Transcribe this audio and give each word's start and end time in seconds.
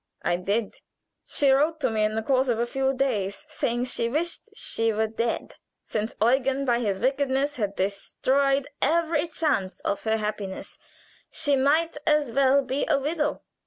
I 0.23 0.35
did. 0.37 0.73
She 1.27 1.51
wrote 1.51 1.79
to 1.81 1.91
me 1.91 2.03
in 2.03 2.15
the 2.15 2.23
course 2.23 2.47
of 2.47 2.57
a 2.57 2.65
few 2.65 2.91
days, 2.91 3.45
saying 3.49 3.83
she 3.85 4.09
wished 4.09 4.49
she 4.55 4.91
were 4.91 5.05
dead, 5.05 5.57
since 5.83 6.15
Eugen, 6.19 6.65
by 6.65 6.79
his 6.79 6.99
wickedness, 6.99 7.57
had 7.57 7.75
destroyed 7.75 8.67
every 8.81 9.27
chance 9.27 9.79
of 9.81 10.01
happiness; 10.01 10.79
she 11.29 11.55
might 11.55 11.97
as 12.07 12.31
well 12.31 12.63
be 12.63 12.83
a 12.89 12.97
widow. 12.97 13.43